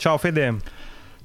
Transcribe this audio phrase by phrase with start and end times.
[0.00, 0.56] Ciao Fede.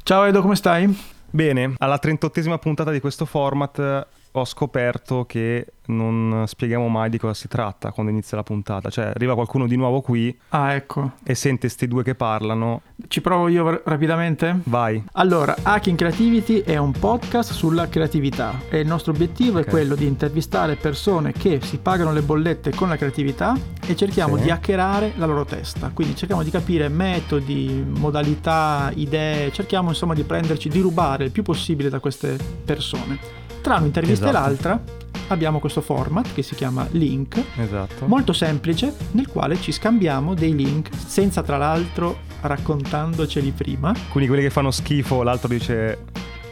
[0.04, 0.94] Ciao Edo, come stai?
[1.30, 4.06] Bene, alla 38esima puntata di questo format
[4.38, 8.90] ho scoperto che non spieghiamo mai di cosa si tratta quando inizia la puntata.
[8.90, 10.36] Cioè, arriva qualcuno di nuovo qui.
[10.50, 11.14] Ah, ecco.
[11.24, 12.82] E sente sti due che parlano.
[13.08, 14.60] Ci provo io r- rapidamente?
[14.64, 15.04] Vai.
[15.14, 19.64] Allora, Hacking Creativity è un podcast sulla creatività e il nostro obiettivo okay.
[19.64, 23.56] è quello di intervistare persone che si pagano le bollette con la creatività
[23.86, 24.44] e cerchiamo sì.
[24.44, 25.92] di hackerare la loro testa.
[25.94, 31.44] Quindi cerchiamo di capire metodi, modalità, idee, cerchiamo insomma di prenderci, di rubare il più
[31.44, 33.44] possibile da queste persone.
[33.66, 34.46] Tra un'intervista esatto.
[34.46, 34.84] e l'altra
[35.30, 38.06] abbiamo questo format che si chiama link, esatto.
[38.06, 43.92] molto semplice, nel quale ci scambiamo dei link senza tra l'altro raccontandoceli prima.
[44.10, 45.98] Quindi quelli che fanno schifo, l'altro dice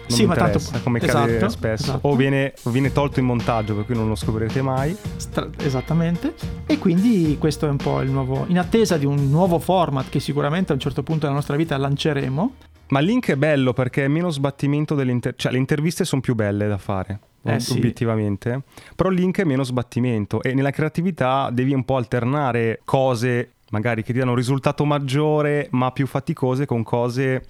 [0.08, 2.08] sì, ma tanto come esatto, accade spesso esatto.
[2.08, 6.34] o, viene, o, viene, tolto in montaggio per cui non lo scoprirete mai Stra- esattamente
[6.66, 10.20] e quindi questo è un po' il nuovo in attesa di un nuovo format che
[10.20, 12.54] sicuramente a un certo punto della nostra vita lanceremo
[12.90, 16.22] ma il link è bello perché è meno sbattimento delle interviste, cioè le interviste sono
[16.22, 17.20] più belle da fare.
[17.46, 17.74] Eh sì.
[17.74, 18.62] obiettivamente,
[18.96, 24.02] però il link è meno sbattimento e nella creatività devi un po' alternare cose magari
[24.02, 27.44] che ti danno un risultato maggiore ma più faticose con cose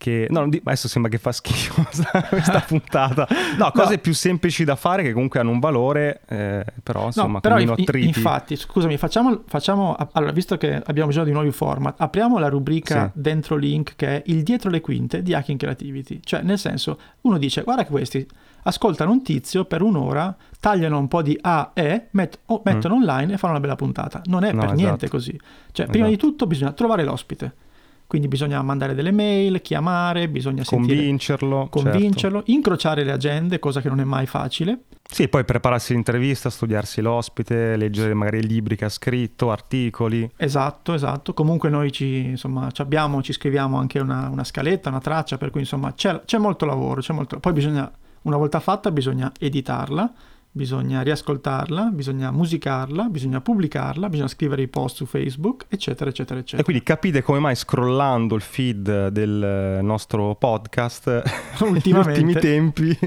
[0.00, 0.28] che...
[0.30, 1.84] No, adesso sembra che fa schifo
[2.30, 3.28] questa puntata.
[3.58, 4.00] No, cose no.
[4.00, 7.72] più semplici da fare che comunque hanno un valore, eh, però insomma, no, però meno
[7.72, 8.06] attriti.
[8.06, 9.94] Infatti, scusami, facciamo, facciamo...
[10.12, 13.20] Allora, visto che abbiamo bisogno di nuovi format, apriamo la rubrica sì.
[13.20, 16.20] dentro link che è il dietro le quinte di Hacking Creativity.
[16.24, 18.26] Cioè, nel senso, uno dice, guarda che questi
[18.62, 23.00] ascoltano un tizio per un'ora, tagliano un po' di A e met- mettono mm.
[23.02, 24.22] online e fanno una bella puntata.
[24.24, 24.80] Non è no, per esatto.
[24.80, 25.38] niente così.
[25.72, 26.24] Cioè, prima esatto.
[26.24, 27.68] di tutto bisogna trovare l'ospite
[28.10, 32.50] quindi bisogna mandare delle mail, chiamare, bisogna sentire, convincerlo, convincerlo certo.
[32.50, 34.86] incrociare le agende, cosa che non è mai facile.
[35.08, 40.28] Sì, poi prepararsi l'intervista, studiarsi l'ospite, leggere magari i libri che ha scritto, articoli.
[40.36, 41.34] Esatto, esatto.
[41.34, 45.50] Comunque noi ci, insomma, ci abbiamo, ci scriviamo anche una, una, scaletta, una traccia, per
[45.50, 47.38] cui insomma c'è, c'è molto lavoro, c'è molto...
[47.38, 47.88] Poi bisogna,
[48.22, 50.12] una volta fatta, bisogna editarla
[50.52, 56.62] bisogna riascoltarla, bisogna musicarla, bisogna pubblicarla, bisogna scrivere i post su Facebook, eccetera, eccetera, eccetera.
[56.62, 61.22] E quindi capite come mai scrollando il feed del nostro podcast
[61.60, 62.98] negli ultimi tempi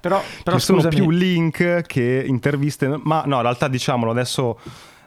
[0.00, 4.58] però, però ci sono più link che interviste, ma no, in realtà diciamolo, adesso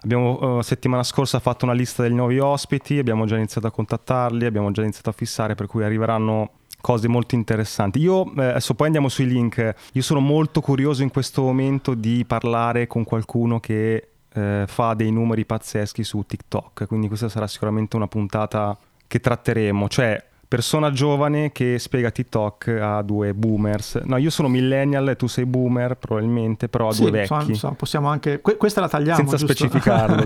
[0.01, 4.45] abbiamo uh, settimana scorsa fatto una lista degli nuovi ospiti, abbiamo già iniziato a contattarli,
[4.45, 6.51] abbiamo già iniziato a fissare, per cui arriveranno
[6.81, 7.99] cose molto interessanti.
[7.99, 9.73] Io eh, adesso poi andiamo sui link.
[9.93, 15.11] Io sono molto curioso in questo momento di parlare con qualcuno che eh, fa dei
[15.11, 18.77] numeri pazzeschi su TikTok, quindi questa sarà sicuramente una puntata
[19.07, 24.01] che tratteremo, cioè persona giovane che spiega TikTok a due boomers.
[24.05, 27.55] No, io sono millennial e tu sei boomer probabilmente, però a sì, due vecchi.
[27.55, 28.39] So, possiamo anche...
[28.39, 29.53] Que- questa la tagliamo, Senza giusto?
[29.53, 30.25] specificarlo.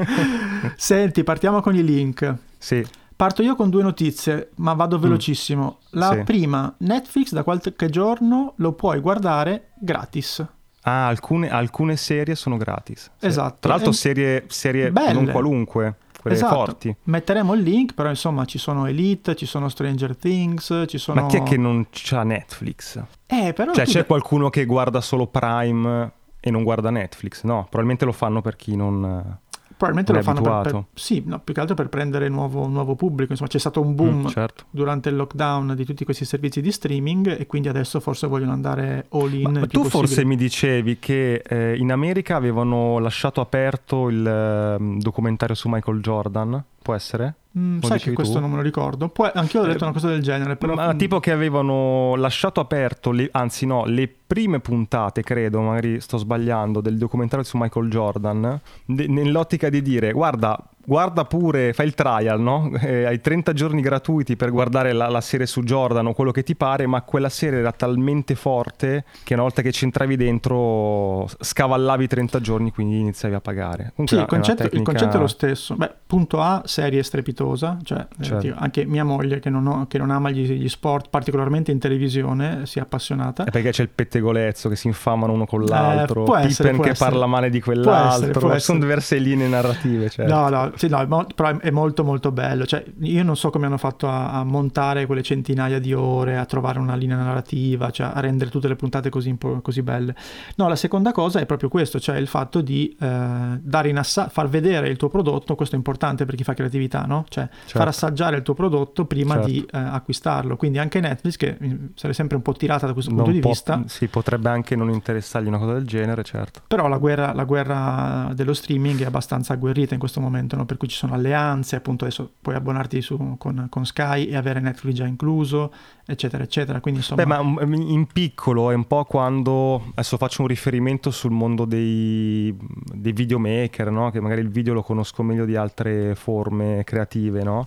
[0.76, 2.34] Senti, partiamo con i link.
[2.56, 2.86] Sì.
[3.16, 5.02] Parto io con due notizie, ma vado mm.
[5.02, 5.78] velocissimo.
[5.90, 6.22] La sì.
[6.22, 10.44] prima, Netflix da qualche giorno lo puoi guardare gratis.
[10.82, 13.10] Ah, alcune, alcune serie sono gratis.
[13.16, 13.26] Sì.
[13.26, 13.58] Esatto.
[13.60, 16.54] Tra l'altro serie, serie non qualunque, quelle esatto.
[16.54, 16.94] forti.
[17.04, 21.22] Metteremo il link, però insomma ci sono Elite, ci sono Stranger Things, ci sono...
[21.22, 23.00] Ma chi è che non c'ha Netflix?
[23.26, 23.72] Eh, però...
[23.72, 27.44] Cioè c'è qualcuno che guarda solo Prime e non guarda Netflix?
[27.44, 29.38] No, probabilmente lo fanno per chi non
[29.84, 33.32] Probabilmente lo fanno per, per, sì, no, più che altro per prendere nuovo, nuovo pubblico.
[33.32, 34.64] Insomma, c'è stato un boom mm, certo.
[34.70, 39.06] durante il lockdown di tutti questi servizi di streaming e quindi adesso forse vogliono andare
[39.10, 39.42] all in.
[39.42, 39.88] Ma, ma tu possibile.
[39.88, 46.00] forse mi dicevi che eh, in America avevano lasciato aperto il eh, documentario su Michael
[46.00, 47.34] Jordan, può essere?
[47.58, 48.40] Mm, sai che questo tu?
[48.40, 49.08] non me lo ricordo.
[49.08, 50.56] Poi anch'io ho detto eh, una cosa del genere.
[50.56, 50.74] Però...
[50.74, 56.18] Ma tipo che avevano lasciato aperto, le, anzi no, le prime puntate, credo, magari sto
[56.18, 61.94] sbagliando, del documentario su Michael Jordan, de- nell'ottica di dire, guarda, guarda pure, fai il
[61.94, 62.72] trial, no?
[62.84, 66.42] Eh, hai 30 giorni gratuiti per guardare la, la, serie su Jordan o quello che
[66.42, 71.26] ti pare, ma quella serie era talmente forte che una volta che ci entravi dentro
[71.40, 73.92] scavallavi 30 giorni, quindi iniziavi a pagare.
[73.94, 74.76] Comunque sì, il concetto, tecnica...
[74.76, 75.76] il concetto, è lo stesso.
[75.76, 78.46] Beh, punto A, serie strepitosa, cioè eh, certo.
[78.46, 81.78] eh, anche mia moglie che non, ho, che non ama gli, gli, sport, particolarmente in
[81.78, 83.44] televisione, si è appassionata.
[83.44, 86.90] È perché c'è il pettegolezzo che si infamano uno con l'altro, eh, essere, Pippen che
[86.92, 87.10] essere.
[87.10, 90.10] parla male di quell'altro, può essere, sono diverse linee narrative.
[90.10, 90.32] Certo.
[90.32, 92.66] No, no, sì, no, però è molto molto bello.
[92.66, 96.44] Cioè, io non so come hanno fatto a, a, montare quelle centinaia di ore, a
[96.44, 100.14] trovare una linea narrativa, cioè a rendere tutte le puntate così, così belle.
[100.56, 104.28] No, la seconda cosa è proprio questo, cioè il fatto di eh, dare in assa-
[104.28, 107.24] far vedere il tuo prodotto, questo è importante per chi fa creatività, no?
[107.28, 107.78] Cioè certo.
[107.78, 109.48] far assaggiare il tuo prodotto prima certo.
[109.48, 110.56] di eh, acquistarlo.
[110.56, 113.46] Quindi anche Netflix, che mm, sarebbe sempre un po' tirata da questo non punto di
[113.46, 113.82] vista.
[113.86, 116.62] Sì, potrebbe anche non interessargli una cosa del genere, certo.
[116.66, 120.63] Però la guerra, la guerra dello streaming è abbastanza agguerrita in questo momento, no?
[120.64, 124.36] Modello per cui ci sono alleanze, appunto adesso puoi abbonarti su, con, con, Sky e
[124.36, 125.72] avere Netflix già incluso,
[126.04, 126.80] eccetera, eccetera.
[126.80, 127.22] Quindi, insomma...
[127.22, 131.64] Beh, ma mm, in piccolo è un po' quando, adesso faccio un riferimento sul mondo
[131.64, 132.56] dei,
[132.92, 134.10] dei videomaker, no?
[134.10, 137.64] che magari il video lo conosco meglio di altre forme creative, no?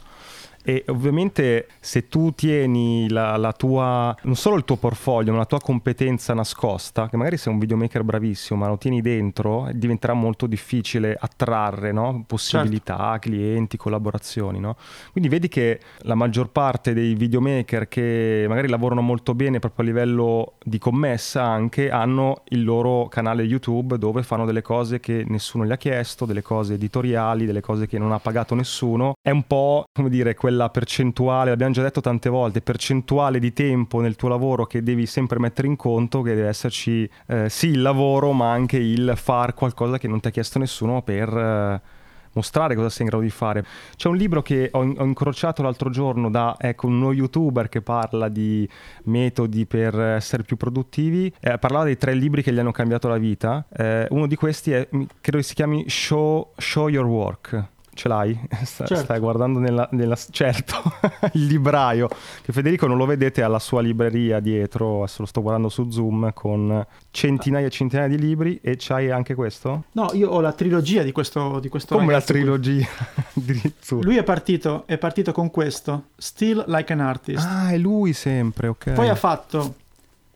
[0.67, 5.45] E ovviamente se tu tieni la, la, tua, non solo il tuo portfolio, ma la
[5.45, 10.45] tua competenza nascosta, che magari sei un videomaker bravissimo, ma lo tieni dentro, diventerà molto
[10.45, 12.25] difficile attrarre no?
[12.27, 13.29] possibilità, certo.
[13.29, 14.59] clienti, collaborazioni.
[14.59, 14.75] No?
[15.13, 19.87] Quindi vedi che la maggior parte dei videomaker che magari lavorano molto bene proprio a
[19.87, 25.65] livello di commessa anche, hanno il loro canale YouTube dove fanno delle cose che nessuno
[25.65, 29.13] gli ha chiesto, delle cose editoriali, delle cose che non ha pagato nessuno.
[29.21, 33.54] È un po' come dire quella quella percentuale, l'abbiamo già detto tante volte, percentuale di
[33.54, 37.68] tempo nel tuo lavoro che devi sempre mettere in conto, che deve esserci eh, sì
[37.68, 41.30] il lavoro, ma anche il far qualcosa che non ti ha chiesto nessuno per...
[41.38, 41.95] Eh,
[42.33, 43.65] mostrare cosa sei in grado di fare.
[43.95, 48.30] C'è un libro che ho, ho incrociato l'altro giorno da ecco, uno youtuber che parla
[48.30, 48.69] di
[49.06, 53.18] metodi per essere più produttivi, eh, parlava dei tre libri che gli hanno cambiato la
[53.18, 53.65] vita.
[53.75, 54.88] Eh, uno di questi è,
[55.19, 58.39] credo si chiami Show, Show Your Work ce l'hai?
[58.63, 58.95] certo.
[58.95, 60.75] Stai guardando nella, nella certo,
[61.33, 62.07] il libraio,
[62.41, 65.89] che Federico non lo vedete, ha la sua libreria dietro, adesso lo sto guardando su
[65.89, 69.85] Zoom, con centinaia e centinaia di libri e c'hai anche questo?
[69.94, 72.88] No, io ho la trilogia di questo, di questo Come la trilogia?
[74.01, 77.45] lui è partito, è partito con questo, Still Like an Artist.
[77.45, 78.91] Ah, è lui sempre, ok.
[78.91, 79.85] Poi ha fatto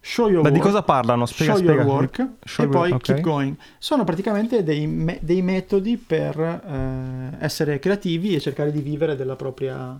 [0.03, 0.53] Show Your Ma Work.
[0.53, 1.25] di cosa parlano?
[1.27, 1.81] Spiega, show spiega.
[1.83, 3.15] Your Work show e your, poi okay.
[3.15, 3.56] Keep Going.
[3.77, 9.36] Sono praticamente dei, me- dei metodi per eh, essere creativi e cercare di vivere della
[9.36, 10.00] propria,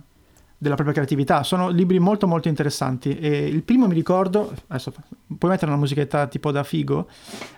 [0.62, 1.42] della propria creatività.
[1.42, 4.92] Sono libri molto molto interessanti e il primo mi ricordo, adesso
[5.36, 7.08] puoi mettere una musichetta tipo da figo,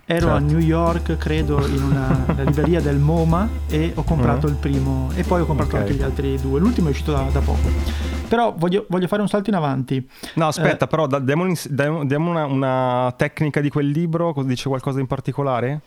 [0.06, 0.34] ero certo.
[0.34, 4.54] a New York, credo, in una libreria del MoMA e ho comprato mm-hmm.
[4.54, 5.82] il primo e poi ho comprato okay.
[5.82, 6.58] anche gli altri due.
[6.58, 7.68] L'ultimo è uscito da, da poco.
[8.26, 10.08] Però voglio, voglio, fare un salto in avanti.
[10.36, 11.52] No, aspetta, eh, però diamo,
[12.06, 15.80] diamo una, una, tecnica di quel libro, dice qualcosa in particolare?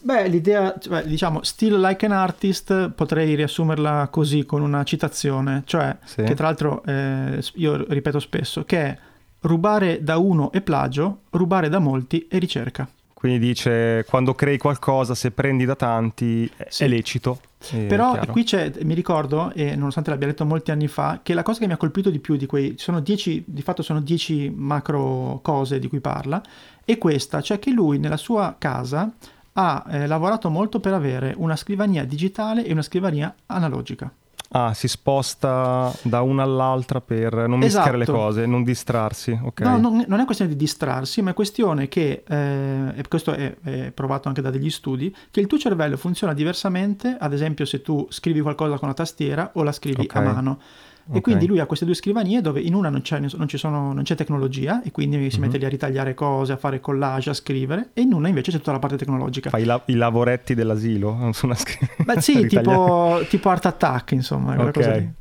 [0.00, 5.96] Beh, l'idea, cioè, diciamo, Still Like an Artist, potrei riassumerla così, con una citazione, cioè,
[6.04, 6.22] sì.
[6.22, 8.98] che tra l'altro eh, io ripeto spesso, che è
[9.40, 12.88] rubare da uno è plagio, rubare da molti è ricerca.
[13.12, 16.84] Quindi dice, quando crei qualcosa, se prendi da tanti, sì.
[16.84, 17.40] è lecito.
[17.88, 18.30] Però chiaro.
[18.30, 21.66] qui c'è, mi ricordo, e nonostante l'abbia letto molti anni fa, che la cosa che
[21.66, 25.80] mi ha colpito di più di quei, sono dieci, di fatto sono dieci macro cose
[25.80, 26.40] di cui parla,
[26.84, 29.12] è questa, cioè che lui nella sua casa
[29.60, 34.10] ha eh, lavorato molto per avere una scrivania digitale e una scrivania analogica.
[34.50, 37.90] Ah, si sposta da una all'altra per non esatto.
[37.90, 39.38] mischiare le cose, non distrarsi.
[39.42, 39.66] Okay.
[39.66, 43.56] No, non, non, è questione di distrarsi, ma è questione che, eh, e questo è,
[43.62, 47.82] è, provato anche da degli studi, che il tuo cervello funziona diversamente, ad esempio se
[47.82, 50.24] tu scrivi qualcosa con la tastiera o la scrivi okay.
[50.24, 50.60] a mano.
[51.08, 51.20] Okay.
[51.20, 54.02] E quindi lui ha queste due scrivanie dove in una non c'è, non sono, non
[54.02, 55.46] c'è tecnologia e quindi si mm-hmm.
[55.46, 58.58] mette lì a ritagliare cose, a fare collage, a scrivere e in una invece c'è
[58.58, 59.48] tutta la parte tecnologica.
[59.48, 61.30] Fai la, i lavoretti dell'asilo?
[61.32, 64.60] Su una scri- Beh sì, tipo, tipo, Art Attack insomma.
[64.60, 65.12] Okay.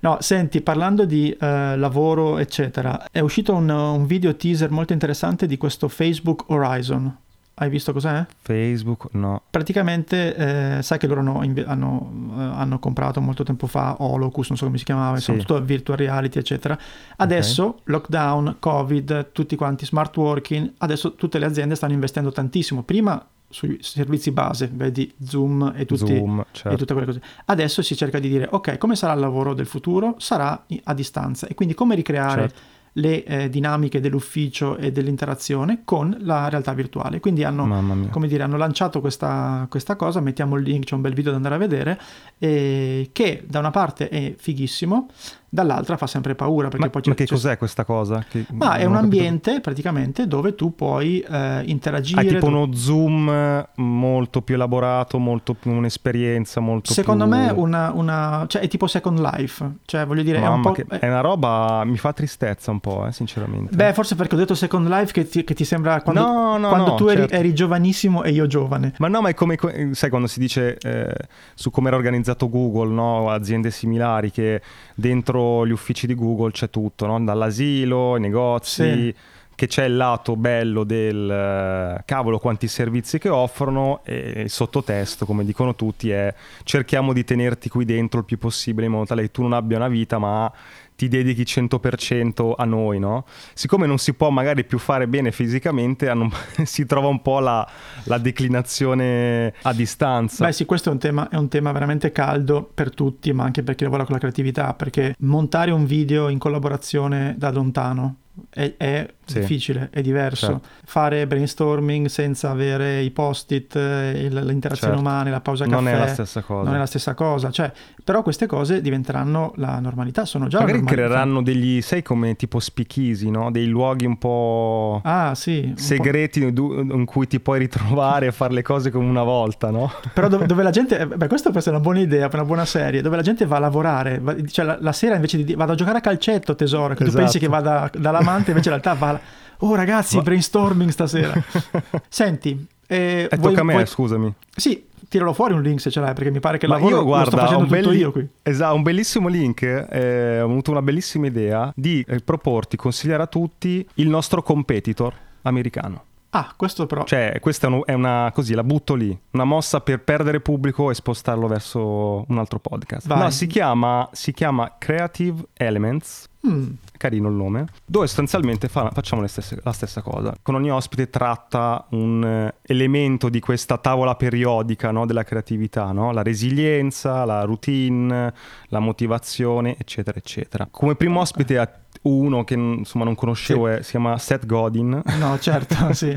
[0.00, 1.44] No, senti, parlando di uh,
[1.76, 7.22] lavoro eccetera, è uscito un, un video teaser molto interessante di questo Facebook Horizon
[7.56, 8.26] hai visto cos'è?
[8.40, 9.42] Facebook, no.
[9.48, 10.34] Praticamente,
[10.78, 14.64] eh, sai che loro hanno, hanno, uh, hanno, comprato molto tempo fa Holocus, non so
[14.64, 15.30] come si chiamava, sì.
[15.30, 16.76] insomma, tutto virtual reality, eccetera.
[17.16, 17.80] Adesso, okay.
[17.84, 22.82] lockdown, Covid, tutti quanti smart working, adesso tutte le aziende stanno investendo tantissimo.
[22.82, 26.70] Prima sui servizi base, vedi Zoom e, tutti, Zoom, certo.
[26.70, 27.22] e tutte quelle cose.
[27.44, 30.16] Adesso si cerca di dire, ok, come sarà il lavoro del futuro?
[30.18, 31.46] Sarà a distanza.
[31.46, 32.40] E quindi come ricreare...
[32.48, 37.20] Certo le eh, dinamiche dell'ufficio e dell'interazione con la realtà virtuale.
[37.20, 41.14] Quindi hanno, come dire, hanno lanciato questa, questa, cosa, mettiamo il link, c'è un bel
[41.14, 42.00] video da andare a vedere,
[42.38, 45.08] eh, che da una parte è fighissimo,
[45.54, 46.68] dall'altra fa sempre paura.
[46.68, 47.32] Perché ma, poi c'è, ma che c'è...
[47.32, 48.24] cos'è questa cosa?
[48.28, 48.46] Che...
[48.52, 49.60] Ma è un ambiente capito.
[49.60, 52.20] praticamente dove tu puoi eh, interagire.
[52.20, 57.34] È tipo uno zoom molto più elaborato, molto più un'esperienza molto Secondo più...
[57.34, 60.40] me una, una, cioè, è tipo Second Life, cioè voglio dire...
[60.40, 63.74] Mamma, è, un è una roba, mi fa tristezza un po', eh, sinceramente.
[63.74, 66.68] Beh, forse perché ho detto Second Life che ti, che ti sembra quando, no, no,
[66.68, 67.22] quando no, tu certo.
[67.22, 68.94] eri, eri, giovanissimo e io giovane.
[68.98, 69.56] Ma no, ma è come,
[69.92, 71.14] sai, quando si dice eh,
[71.54, 73.30] su come era organizzato Google, no?
[73.30, 74.60] aziende similari che
[74.94, 77.22] dentro gli uffici di Google c'è tutto, no?
[77.22, 79.14] dall'asilo, i negozi, sì.
[79.54, 85.24] che c'è il lato bello del eh, cavolo quanti servizi che offrono e il sottotesto,
[85.24, 89.22] come dicono tutti, è cerchiamo di tenerti qui dentro il più possibile in modo tale
[89.22, 90.52] che tu non abbia una vita ma
[90.96, 93.24] ti dedichi 100% a noi, no?
[93.52, 96.12] Siccome non si può magari più fare bene fisicamente,
[96.64, 97.68] si trova un po' la,
[98.04, 100.46] la, declinazione a distanza.
[100.46, 103.62] Beh sì, questo è un, tema, è un tema veramente caldo per tutti, ma anche
[103.62, 108.16] per chi lavora con la creatività, perché montare un video in collaborazione da lontano
[108.50, 109.40] è, è sì.
[109.40, 110.46] difficile, è diverso.
[110.46, 110.68] Certo.
[110.84, 115.00] Fare brainstorming senza avere i post-it, le interazioni certo.
[115.00, 115.76] umane, la pausa caffè.
[115.76, 116.64] Non è la stessa cosa.
[116.64, 117.50] Non è la stessa cosa.
[117.50, 122.60] Cioè, però queste cose diventeranno la normalità, sono già Magari creeranno degli, sai come tipo
[122.60, 123.50] speakeasy, no?
[123.50, 126.80] Dei luoghi un po' ah, sì, segreti po'...
[126.80, 129.90] in cui ti puoi ritrovare e fare le cose come una volta, no?
[130.12, 133.00] Però dove, dove la gente, beh questo può essere una buona idea, una buona serie,
[133.00, 135.74] dove la gente va a lavorare, va, cioè la, la, sera invece di vado a
[135.74, 137.10] giocare a calcetto tesoro, che esatto.
[137.10, 139.13] tu pensi che vada dall'amante, invece in realtà va...
[139.58, 140.22] Oh ragazzi, va...
[140.22, 141.32] brainstorming stasera.
[142.08, 143.86] Senti, eh, eh, tocca a me, vuoi...
[143.86, 144.34] scusami.
[144.54, 147.04] Sì, tiralo fuori un link se ce l'hai, perché mi pare che Ma lavoro io,
[147.04, 147.98] guarda, lo sto facendo tutto belli...
[147.98, 148.28] io qui.
[148.42, 153.26] Esatto, un bellissimo link, eh, ho avuto una bellissima idea di eh, proporti, consigliare a
[153.26, 156.04] tutti il nostro competitor americano.
[156.30, 157.04] Ah, questo però...
[157.04, 161.46] Cioè, questa è una, così, la butto lì, una mossa per perdere pubblico e spostarlo
[161.46, 163.06] verso un altro podcast.
[163.06, 163.18] Vai.
[163.18, 166.72] No, si chiama, si chiama Creative Elements Mm.
[166.96, 167.66] Carino il nome.
[167.84, 170.34] Dove sostanzialmente fa, facciamo stesse, la stessa cosa.
[170.42, 176.12] Con ogni ospite tratta un eh, elemento di questa tavola periodica no, della creatività, no?
[176.12, 178.32] la resilienza, la routine,
[178.68, 180.68] la motivazione, eccetera, eccetera.
[180.70, 181.58] Come primo ospite
[182.04, 183.72] uno che insomma non conoscevo, sì.
[183.72, 185.02] è, si chiama Seth Godin.
[185.18, 186.12] No, certo, sì.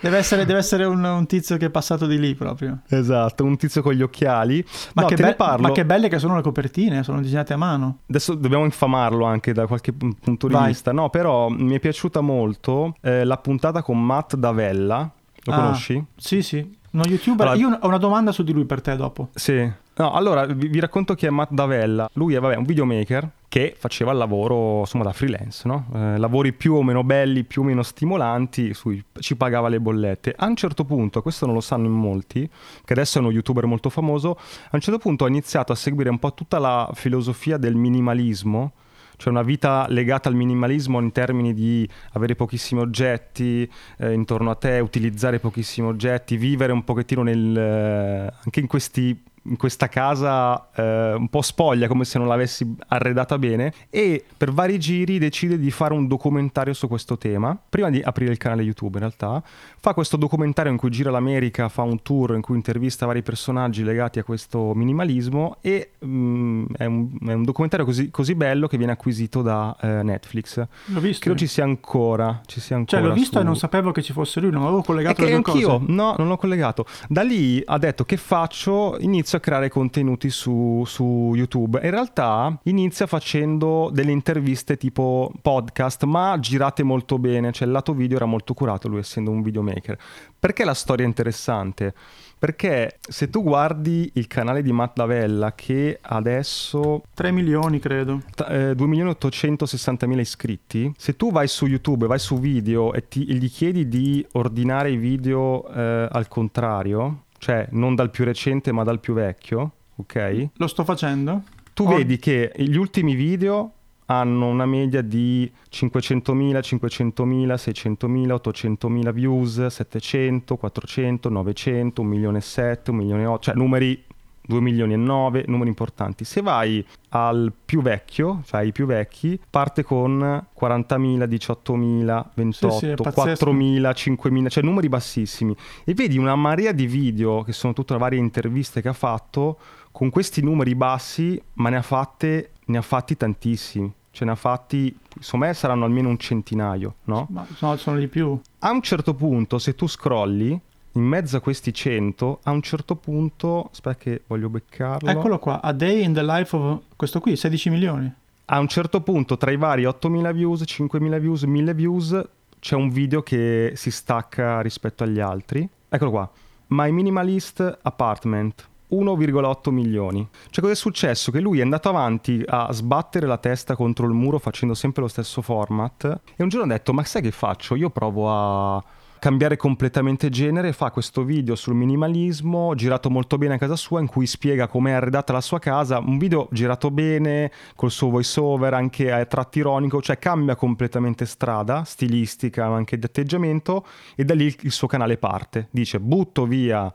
[0.00, 2.80] Deve essere, deve essere un, un, tizio che è passato di lì proprio.
[2.88, 4.64] Esatto, un tizio con gli occhiali.
[4.94, 7.98] Ma, no, che, be- ma che, belle che sono le copertine, sono disegnate a mano.
[8.08, 10.68] Adesso dobbiamo infamarlo anche da qualche punto di Vai.
[10.68, 10.92] vista.
[10.92, 15.10] No, però mi è piaciuta molto eh, la puntata con Matt Davella.
[15.46, 16.02] Lo ah, conosci?
[16.16, 16.82] Sì, sì.
[16.92, 17.48] Uno youtuber.
[17.48, 19.30] Allora, Io ho una domanda su di lui per te dopo.
[19.34, 19.70] Sì.
[19.96, 22.08] No, allora vi, vi racconto chi è Matt Davella.
[22.14, 25.86] Lui è vabbè, un videomaker che faceva il lavoro insomma da freelance, no?
[25.94, 30.34] eh, lavori più o meno belli, più o meno stimolanti, sui, ci pagava le bollette.
[30.36, 32.50] A un certo punto, questo non lo sanno in molti,
[32.84, 36.10] che adesso è uno youtuber molto famoso, a un certo punto ha iniziato a seguire
[36.10, 38.72] un po' tutta la filosofia del minimalismo,
[39.18, 44.56] cioè una vita legata al minimalismo in termini di avere pochissimi oggetti eh, intorno a
[44.56, 50.70] te, utilizzare pochissimi oggetti, vivere un pochettino nel, eh, anche in questi in questa casa
[50.74, 55.58] eh, un po' spoglia, come se non l'avessi arredata bene, e per vari giri decide
[55.58, 59.42] di fare un documentario su questo tema, prima di aprire il canale YouTube in realtà,
[59.78, 63.82] fa questo documentario in cui gira l'America, fa un tour in cui intervista vari personaggi
[63.82, 68.66] legati a questo minimalismo e mh, mm, è, un, è, un, documentario così, così, bello
[68.66, 70.56] che viene acquisito da eh, Netflix.
[70.86, 71.20] L'ho visto.
[71.24, 72.40] Credo ci sia ancora.
[72.46, 73.42] Ci sia ancora cioè l'ho visto su...
[73.42, 75.84] e non sapevo che ci fosse lui, non avevo collegato è le due anch'io, cose.
[75.88, 76.86] no, non l'ho collegato.
[77.08, 81.80] Da lì ha detto che faccio, inizio inizio a creare contenuti su, su YouTube.
[81.82, 87.92] In realtà inizia facendo delle interviste tipo podcast, ma girate molto bene, cioè il lato
[87.94, 89.98] video era molto curato, lui essendo un videomaker.
[90.38, 91.94] Perché la storia è interessante?
[92.38, 97.04] Perché se tu guardi il canale di Matt Lavella che adesso...
[97.14, 98.20] 3 milioni credo.
[98.48, 103.08] Eh, 2 milioni 860 mila iscritti, se tu vai su YouTube, vai su video e,
[103.08, 108.72] ti, gli chiedi di ordinare i video eh, al contrario, cioè non dal più recente
[108.72, 110.48] ma dal più vecchio, ok?
[110.54, 111.42] Lo sto facendo.
[111.74, 111.94] Tu Ho...
[111.94, 113.72] vedi che gli ultimi video
[114.06, 118.40] hanno una media di 500.000, 500.000, 600.000,
[118.86, 124.02] 800.000 views, 700, 400, 900, 1 milione e 7, 1 milione e 8, cioè numeri
[124.46, 126.24] 2 milioni e 9, numeri importanti.
[126.24, 132.86] Se vai al più vecchio, cioè i più vecchi, parte con 40.000, 18.000, 28, sì,
[132.86, 135.56] sì, 4.000, 5.000, cioè numeri bassissimi.
[135.84, 139.58] E vedi una marea di video, che sono tutte le varie interviste che ha fatto,
[139.90, 143.92] con questi numeri bassi, ma ne ha, fatte, ne ha fatti tantissimi.
[144.10, 147.26] Ce ne ha fatti, insomma, saranno almeno un centinaio, no?
[147.30, 148.38] Ma no, sono di più.
[148.60, 150.60] A un certo punto, se tu scrolli,
[150.96, 155.08] in mezzo a questi 100, a un certo punto, aspetta che voglio beccarlo.
[155.08, 158.12] Eccolo qua, A Day in the Life of questo qui, 16 milioni.
[158.46, 162.90] A un certo punto, tra i vari 8.000 views, 5.000 views, 1.000 views, c'è un
[162.90, 165.68] video che si stacca rispetto agli altri.
[165.88, 166.30] Eccolo qua.
[166.68, 168.68] My Minimalist Apartment.
[168.90, 170.26] 1,8 milioni.
[170.50, 171.32] Cioè, cosa è successo?
[171.32, 175.08] Che lui è andato avanti a sbattere la testa contro il muro facendo sempre lo
[175.08, 176.20] stesso format.
[176.36, 177.74] E un giorno ha detto: Ma sai che faccio?
[177.74, 178.84] Io provo a
[179.24, 184.06] cambiare completamente genere, fa questo video sul minimalismo, girato molto bene a casa sua, in
[184.06, 188.38] cui spiega come è arredata la sua casa, un video girato bene, col suo voice
[188.38, 194.26] over, anche a tratti ironico, cioè cambia completamente strada, stilistica, ma anche di atteggiamento, e
[194.26, 195.68] da lì il suo canale parte.
[195.70, 196.92] Dice, butto via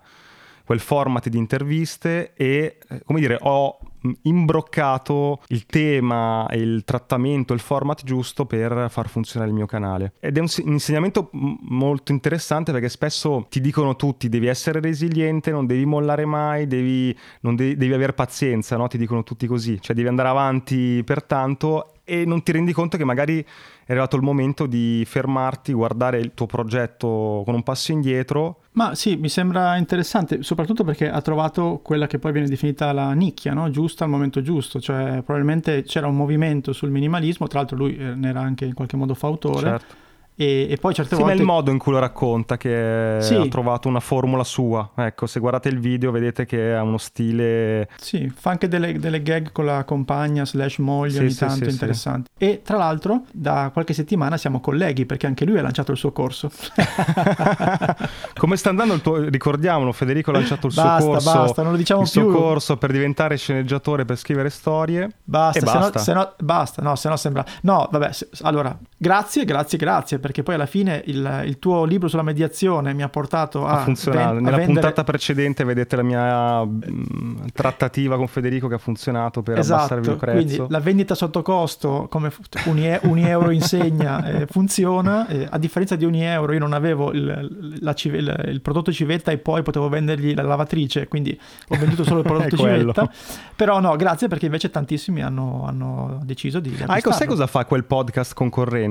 [0.63, 3.79] quel format di interviste e, eh, come dire, ho
[4.23, 10.13] imbroccato il tema, il trattamento, il format giusto per far funzionare il mio canale.
[10.19, 15.65] Ed è un, insegnamento molto interessante perché spesso ti dicono tutti devi essere resiliente, non
[15.65, 18.87] devi mollare mai, devi, devi, devi avere pazienza, no?
[18.87, 22.97] ti dicono tutti così, cioè devi andare avanti per tanto e non ti rendi conto
[22.97, 27.91] che magari è arrivato il momento di fermarti, guardare il tuo progetto con un passo
[27.91, 28.61] indietro.
[28.71, 33.11] Ma sì, mi sembra interessante, soprattutto perché ha trovato quella che poi viene definita la
[33.13, 33.69] nicchia, no?
[33.69, 38.15] giusta al momento giusto, cioè probabilmente c'era un movimento sul minimalismo, tra l'altro lui eh,
[38.15, 39.69] ne era anche in qualche modo fautore.
[39.69, 40.07] Certo
[40.41, 41.35] e, e, poi certe sì, volte...
[41.35, 43.35] ma il modo in cui lo racconta che sì.
[43.35, 44.89] ha trovato una formula sua.
[44.95, 47.89] Ecco, se guardate il video vedete che ha uno stile...
[47.97, 51.69] Sì, fa anche delle, delle gag con la compagna slash moglie sì, ogni sì, tanto
[51.69, 52.29] interessanti.
[52.37, 56.13] E tra l'altro da qualche settimana siamo colleghi perché anche lui ha lanciato il suo
[56.13, 56.49] corso.
[58.37, 59.17] Come sta andando il tuo...
[59.17, 61.33] Ricordiamolo, Federico ha lanciato il basta, suo corso.
[61.33, 62.21] Basta, non lo diciamo il più.
[62.21, 65.09] Il suo corso per diventare sceneggiatore, per scrivere storie.
[65.21, 65.99] Basta, e se basta.
[65.99, 67.43] No, se no, basta, no, se no sembra...
[67.63, 68.29] No, vabbè, se...
[68.43, 73.01] allora, grazie, grazie, grazie perché poi alla fine il, il, tuo libro sulla mediazione mi
[73.01, 73.79] ha portato a...
[73.79, 74.33] Ha funzionato.
[74.33, 74.81] Ven- Nella vendere...
[74.81, 80.09] puntata precedente vedete la mia mh, trattativa con Federico che ha funzionato per esatto, abbassarvi
[80.09, 80.35] il prezzo.
[80.35, 82.31] Quindi la vendita sotto costo, come
[82.65, 85.27] un, un euro insegna, eh, funziona.
[85.27, 89.31] Eh, a differenza di un euro io non avevo il, la, il, il, prodotto civetta
[89.31, 91.39] e poi potevo vendergli la lavatrice, quindi
[91.69, 93.09] ho venduto solo il prodotto civetta.
[93.55, 96.75] Però no, grazie perché invece tantissimi hanno, hanno deciso di...
[96.85, 98.88] Ah, ecco, sai cosa fa quel podcast concorrente?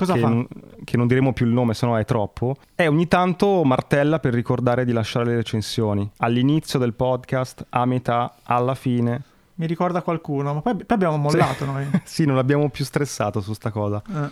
[0.00, 0.44] Cosa che, fa?
[0.82, 2.56] che non diremo più il nome, se no è troppo.
[2.74, 6.10] E ogni tanto martella per ricordare di lasciare le recensioni.
[6.18, 9.22] All'inizio del podcast, a metà, alla fine.
[9.56, 11.70] Mi ricorda qualcuno, ma poi, poi abbiamo mollato sì.
[11.70, 11.90] noi.
[12.04, 14.02] sì, non abbiamo più stressato su sta cosa.
[14.08, 14.30] Eh.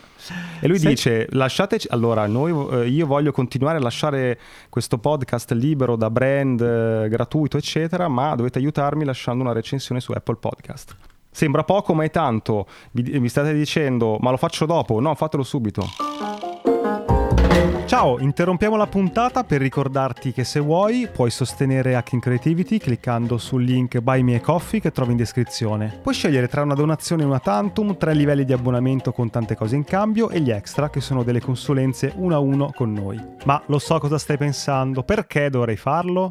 [0.60, 0.88] E lui Sei...
[0.94, 1.88] dice, lasciateci...
[1.90, 4.38] Allora, noi, eh, io voglio continuare a lasciare
[4.70, 10.12] questo podcast libero da brand, eh, gratuito, eccetera, ma dovete aiutarmi lasciando una recensione su
[10.12, 10.96] Apple Podcast.
[11.38, 12.66] Sembra poco, ma è tanto.
[12.90, 14.98] Vi, mi state dicendo, ma lo faccio dopo?
[14.98, 15.86] No, fatelo subito.
[17.86, 23.62] Ciao, interrompiamo la puntata per ricordarti che se vuoi puoi sostenere Hacking Creativity cliccando sul
[23.62, 26.00] link Buy Me a Coffee che trovi in descrizione.
[26.02, 29.76] Puoi scegliere tra una donazione e una tantum, tre livelli di abbonamento con tante cose
[29.76, 33.16] in cambio e gli extra che sono delle consulenze uno a uno con noi.
[33.44, 36.30] Ma lo so cosa stai pensando, perché dovrei farlo?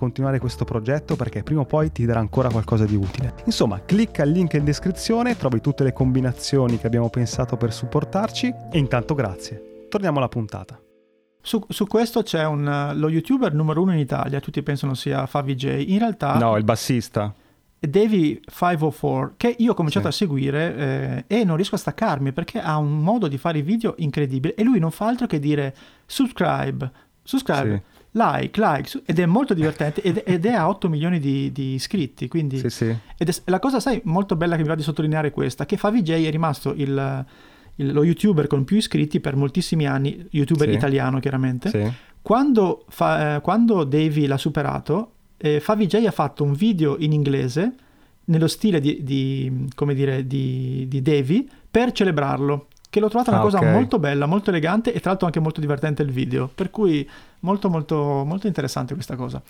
[0.00, 3.34] continuare questo progetto perché prima o poi ti darà ancora qualcosa di utile.
[3.44, 8.54] Insomma, clicca il link in descrizione, trovi tutte le combinazioni che abbiamo pensato per supportarci
[8.72, 9.86] e intanto grazie.
[9.90, 10.80] Torniamo alla puntata.
[11.42, 15.54] Su, su, questo c'è un, lo youtuber numero uno in Italia, tutti pensano sia Favi
[15.54, 16.38] J, in realtà...
[16.38, 17.34] No, il bassista.
[17.78, 20.22] Davy 504 che io ho cominciato sì.
[20.22, 23.62] a seguire eh, e non riesco a staccarmi perché ha un modo di fare i
[23.62, 25.74] video incredibile e lui non fa altro che dire
[26.06, 26.90] subscribe,
[27.22, 27.82] subscribe.
[28.12, 32.26] Like, like, ed è molto divertente ed, ed è a 8 milioni di, di iscritti,
[32.26, 32.58] quindi...
[32.58, 32.96] Sì, sì.
[33.16, 35.76] Ed è, la cosa, sai, molto bella che mi va di sottolineare è questa, che
[35.76, 37.24] Favi è rimasto il,
[37.76, 40.74] il, lo youtuber con più iscritti per moltissimi anni, youtuber sì.
[40.74, 41.68] italiano chiaramente.
[41.68, 41.92] Sì.
[42.20, 47.74] Quando, fa, eh, quando Davy l'ha superato, eh, Favi ha fatto un video in inglese
[48.24, 53.40] nello stile di, di come dire, di, di Davy per celebrarlo che l'ho trovata una
[53.40, 53.72] ah, cosa okay.
[53.72, 57.08] molto bella, molto elegante e tra l'altro anche molto divertente il video, per cui
[57.40, 59.40] molto molto molto interessante questa cosa.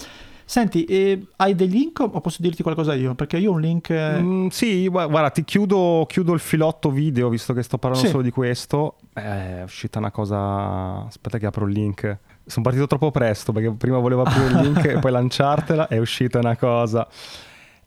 [0.50, 3.14] Senti, eh, hai dei link o posso dirti qualcosa io?
[3.14, 3.90] Perché io ho un link...
[3.90, 4.20] Eh...
[4.20, 8.10] Mm, sì, guarda, ti chiudo, chiudo, il filotto video, visto che sto parlando sì.
[8.10, 8.96] solo di questo.
[9.14, 11.06] Eh, è uscita una cosa...
[11.06, 12.18] Aspetta che apro il link.
[12.44, 15.86] Sono partito troppo presto, perché prima volevo aprire il link e poi lanciartela.
[15.86, 17.06] È uscita una cosa.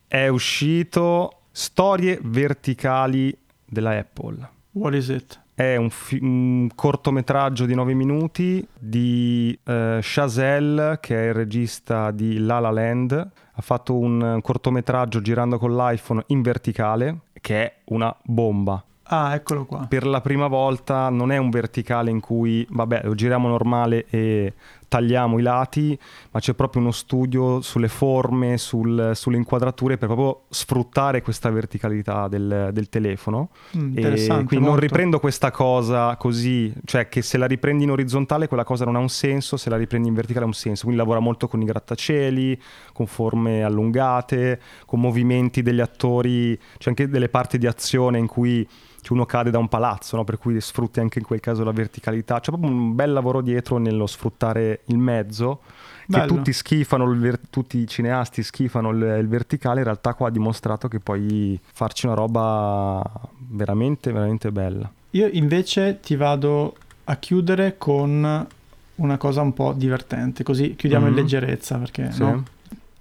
[0.07, 4.49] È uscito Storie verticali della Apple.
[4.71, 5.42] What is it?
[5.55, 12.11] È un, fi- un, cortometraggio di 9 minuti di uh, Chazelle, che è il regista
[12.11, 13.11] di La La Land.
[13.55, 18.83] Ha fatto un cortometraggio girando con l'iPhone in verticale, che è una bomba.
[19.05, 19.85] Ah, eccolo qua.
[19.87, 24.53] Per la prima volta non è un verticale in cui, vabbè, lo giriamo normale e
[24.87, 25.97] tagliamo i lati,
[26.31, 32.27] ma c'è proprio uno studio sulle forme, sul, sulle inquadrature per proprio sfruttare questa verticalità
[32.27, 33.49] del, del telefono.
[33.77, 34.59] Mm, quindi molto.
[34.59, 38.95] non riprendo questa cosa così, cioè che se la riprendi in orizzontale quella cosa non
[38.95, 40.83] ha un senso, se la riprendi in verticale ha un senso.
[40.83, 42.59] Quindi lavora molto con i grattacieli,
[42.93, 48.67] con forme allungate, con movimenti degli attori, c'è anche delle parti di azione in cui
[49.09, 50.23] uno cade da un palazzo, no?
[50.23, 52.39] per cui sfrutti anche in quel caso la verticalità.
[52.39, 55.61] C'è proprio un bel lavoro dietro nello sfruttare il mezzo,
[56.07, 60.31] che tutti schifano, ver- tutti i cineasti schifano il, il, verticale, in realtà qua ha
[60.31, 63.01] dimostrato che puoi farci una roba
[63.37, 64.91] veramente, veramente bella.
[65.11, 68.47] Io invece ti vado a chiudere con
[68.95, 71.13] una cosa un po' divertente, così chiudiamo mm-hmm.
[71.15, 72.19] in leggerezza, perché sì.
[72.19, 72.43] no?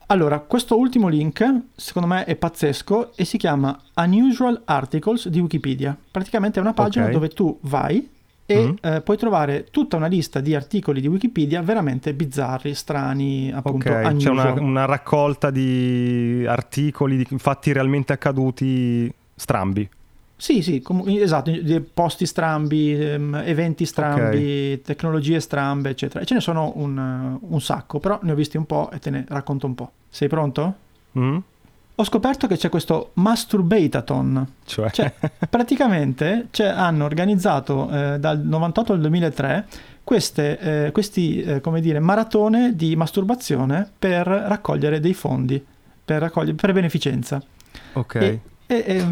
[0.06, 5.96] Allora, questo ultimo link secondo me è pazzesco e si chiama Unusual Articles di Wikipedia.
[6.10, 7.14] Praticamente è una pagina okay.
[7.14, 8.06] dove tu vai
[8.52, 8.74] e mm.
[8.80, 13.90] eh, puoi trovare tutta una lista di articoli di Wikipedia veramente bizzarri, strani, appunto.
[13.90, 19.88] Ok, c'è una, una, raccolta di articoli, di fatti realmente accaduti strambi.
[20.36, 21.52] Sì, sì, com- esatto,
[21.94, 24.80] posti strambi, ehm, eventi strambi, okay.
[24.82, 26.20] tecnologie strambe, eccetera.
[26.20, 29.10] E ce ne sono un, un, sacco, però ne ho visti un po' e te
[29.10, 29.92] ne racconto un po'.
[30.08, 30.74] Sei pronto?
[31.16, 31.38] Mm.
[31.96, 34.46] Ho scoperto che c'è questo Masturbatathon.
[34.64, 34.90] Cioè?
[34.90, 35.12] cioè
[35.48, 39.66] praticamente cioè, hanno organizzato eh, dal 98 al 2003
[40.04, 45.64] queste, eh, questi, eh, come dire, maratone di masturbazione per raccogliere dei fondi,
[46.04, 47.42] per, raccogliere, per beneficenza.
[47.92, 48.14] Ok.
[48.14, 49.04] E e, e,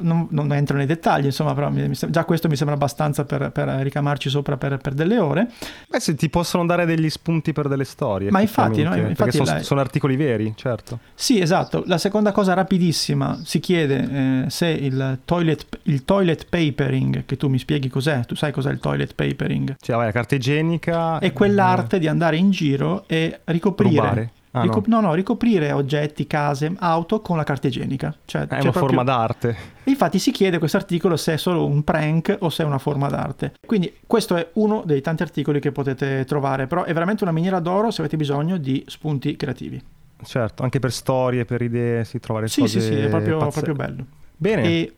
[0.00, 3.50] non, non, entro nei dettagli, insomma, però mi, mi, già questo mi sembra abbastanza per,
[3.50, 5.50] per ricamarci sopra per, per, delle ore.
[5.88, 8.30] Beh, se ti possono dare degli spunti per delle storie.
[8.30, 8.94] Ma infatti, no?
[8.96, 9.62] infatti sono, la...
[9.62, 10.98] sono, articoli veri, certo.
[11.14, 11.84] Sì, esatto.
[11.86, 17.48] La seconda cosa rapidissima, si chiede eh, se il toilet, il toilet papering, che tu
[17.48, 19.76] mi spieghi cos'è, tu sai cos'è il toilet papering?
[19.78, 21.18] Cioè, vai, la carta igienica.
[21.18, 21.98] È quell'arte eh...
[22.00, 23.94] di andare in giro e ricoprire.
[23.94, 25.00] Rubare Ah, Ricop- no.
[25.00, 25.08] no.
[25.08, 28.14] no, ricoprire oggetti, case, auto con la carta igienica.
[28.24, 28.86] Cioè, è una proprio...
[28.86, 29.56] forma d'arte.
[29.84, 33.08] Infatti si chiede questo articolo se è solo un prank o se è una forma
[33.08, 33.54] d'arte.
[33.66, 37.58] Quindi questo è uno dei tanti articoli che potete trovare, però è veramente una miniera
[37.58, 39.82] d'oro se avete bisogno di spunti creativi.
[40.22, 43.38] Certo, anche per storie, per idee si trova le sì, cose Sì, sì, è proprio,
[43.38, 44.06] proprio bello.
[44.36, 44.62] Bene.
[44.62, 44.94] E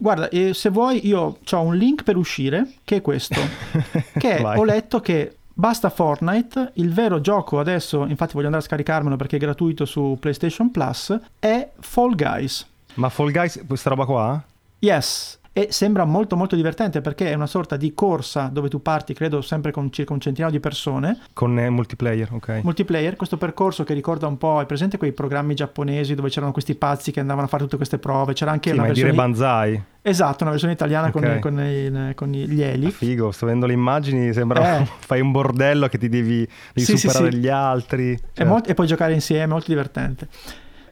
[0.00, 3.38] Guarda, se vuoi io ho un link per uscire, che è questo,
[4.16, 9.16] che ho letto che Basta Fortnite, il vero gioco adesso, infatti voglio andare a scaricarmelo
[9.16, 12.66] perché è gratuito su PlayStation Plus, è Fall Guys.
[12.94, 14.42] Ma Fall Guys, questa roba qua?
[14.78, 19.14] Yes, e sembra molto molto divertente perché è una sorta di corsa dove tu parti
[19.14, 21.18] credo sempre con circa un centinaio di persone.
[21.32, 22.60] Con eh, multiplayer ok.
[22.62, 26.76] Multiplayer questo percorso che ricorda un po' è presente quei programmi giapponesi dove c'erano questi
[26.76, 28.32] pazzi che andavano a fare tutte queste prove?
[28.32, 29.82] C'era anche sì, una versione dire Banzai.
[30.02, 31.40] Esatto una versione italiana okay.
[31.40, 34.88] con, con, i, con, gli eli ah, figo sto vedendo le immagini sembra eh.
[35.00, 38.18] fai un bordello che ti devi, devi sì, superare sì, gli altri.
[38.32, 38.46] Cioè.
[38.46, 40.28] molto, e puoi giocare insieme molto divertente.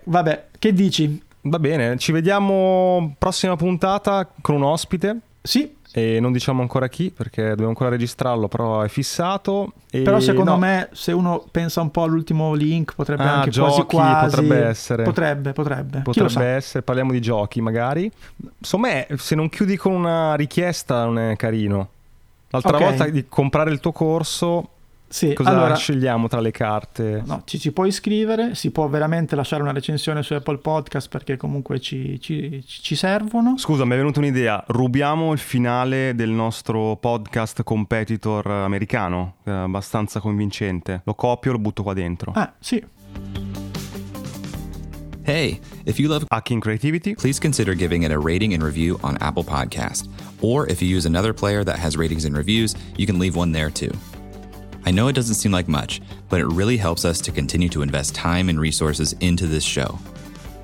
[0.04, 5.20] Vabbè che dici Va bene, ci vediamo prossima puntata con un ospite.
[5.40, 5.76] Sì.
[5.90, 9.72] E non diciamo ancora chi perché dobbiamo ancora registrarlo, però è fissato.
[9.90, 10.02] E...
[10.02, 10.58] Però secondo no.
[10.58, 14.36] me se uno pensa un po' all'ultimo link potrebbe ah, anche giochi, quasi quasi...
[14.36, 15.02] potrebbe essere.
[15.04, 16.00] Potrebbe, potrebbe.
[16.00, 18.10] Potrebbe essere, parliamo di giochi magari.
[18.58, 21.88] Insomma, se non chiudi con una richiesta non è carino.
[22.50, 22.88] L'altra okay.
[22.88, 24.68] volta di comprare il tuo corso
[25.08, 27.22] sì, Cosa allora, scegliamo tra le carte?
[27.24, 31.36] No, ci si può iscrivere, si può veramente lasciare una recensione su Apple Podcast perché
[31.36, 33.56] comunque ci, ci, ci servono.
[33.56, 34.62] Scusa, mi è venuta un'idea.
[34.68, 41.00] Rubiamo il finale del nostro podcast competitor americano, è abbastanza convincente.
[41.04, 42.32] Lo copio e lo butto qua dentro.
[42.34, 42.84] Ah, sì.
[45.22, 49.16] Hey, if you love hacking creativity, please consider giving it a rating and review on
[49.20, 50.08] Apple Podcast.
[50.40, 53.52] Or if you use another player that has ratings and reviews, you can leave one
[53.52, 53.90] there too.
[54.88, 57.82] I know it doesn't seem like much, but it really helps us to continue to
[57.82, 59.98] invest time and resources into this show.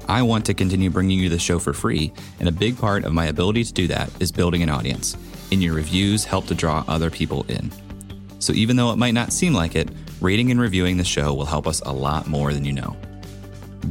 [0.09, 2.11] I want to continue bringing you the show for free,
[2.41, 5.15] and a big part of my ability to do that is building an audience,
[5.53, 7.71] and your reviews help to draw other people in.
[8.39, 9.91] So even though it might not seem like it,
[10.23, 12.97] rating and reviewing the show will help us a lot more than you know.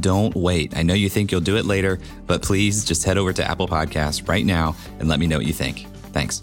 [0.00, 0.76] Don't wait.
[0.76, 3.68] I know you think you'll do it later, but please just head over to Apple
[3.68, 5.86] Podcasts right now and let me know what you think.
[6.12, 6.42] Thanks.